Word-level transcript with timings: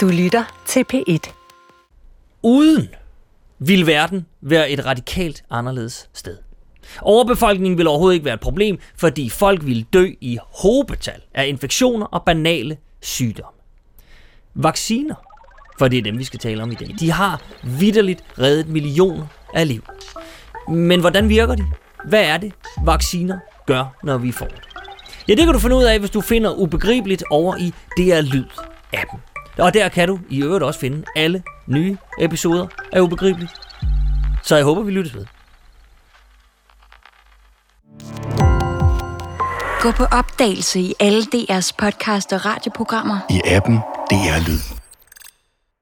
Du 0.00 0.08
lytter 0.08 0.62
til 0.66 0.84
P1. 0.94 1.32
Uden 2.42 2.88
vil 3.58 3.86
verden 3.86 4.26
være 4.40 4.70
et 4.70 4.86
radikalt 4.86 5.44
anderledes 5.50 6.08
sted. 6.12 6.36
Overbefolkningen 7.02 7.78
vil 7.78 7.86
overhovedet 7.86 8.14
ikke 8.14 8.24
være 8.24 8.34
et 8.34 8.40
problem, 8.40 8.78
fordi 8.96 9.28
folk 9.28 9.66
vil 9.66 9.86
dø 9.92 10.10
i 10.20 10.38
hobetal 10.62 11.20
af 11.34 11.46
infektioner 11.46 12.06
og 12.06 12.22
banale 12.24 12.76
sygdomme. 13.00 13.58
Vacciner, 14.54 15.14
for 15.78 15.88
det 15.88 15.98
er 15.98 16.02
dem, 16.02 16.18
vi 16.18 16.24
skal 16.24 16.40
tale 16.40 16.62
om 16.62 16.72
i 16.72 16.74
dag, 16.74 16.94
de 17.00 17.10
har 17.10 17.42
vidderligt 17.64 18.24
reddet 18.38 18.68
millioner 18.68 19.26
af 19.54 19.68
liv. 19.68 19.82
Men 20.68 21.00
hvordan 21.00 21.28
virker 21.28 21.54
de? 21.54 21.64
Hvad 22.04 22.24
er 22.24 22.36
det, 22.36 22.52
vacciner 22.84 23.38
gør, 23.66 23.96
når 24.02 24.18
vi 24.18 24.32
får 24.32 24.46
det? 24.46 24.60
Ja, 25.28 25.34
det 25.34 25.44
kan 25.44 25.52
du 25.52 25.58
finde 25.58 25.76
ud 25.76 25.84
af, 25.84 25.98
hvis 25.98 26.10
du 26.10 26.20
finder 26.20 26.54
ubegribeligt 26.54 27.24
over 27.30 27.56
i 27.56 27.72
DR 27.96 28.20
Lyd-appen. 28.20 29.29
Og 29.60 29.74
der 29.74 29.88
kan 29.88 30.08
du 30.08 30.18
i 30.28 30.42
øvrigt 30.42 30.64
også 30.64 30.80
finde 30.80 31.04
alle 31.16 31.42
nye 31.66 31.96
episoder 32.20 32.66
af 32.92 33.00
Ubegribeligt. 33.00 33.52
Så 34.42 34.56
jeg 34.56 34.64
håber, 34.64 34.82
vi 34.82 34.90
lyttes 34.90 35.14
ved. 35.14 35.26
Gå 39.80 39.90
på 39.90 40.04
opdagelse 40.04 40.80
i 40.80 40.94
alle 41.00 41.22
DR's 41.22 41.70
podcast 41.78 42.32
og 42.32 42.44
radioprogrammer. 42.46 43.18
I 43.30 43.40
appen 43.44 43.76
DR 44.10 44.48
Lyd. 44.48 44.79